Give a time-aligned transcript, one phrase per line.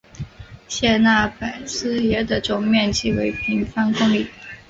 [0.67, 4.27] 谢讷帕基耶的总面积为平方公里。